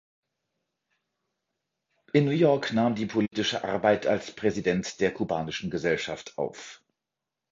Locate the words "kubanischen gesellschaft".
5.13-6.39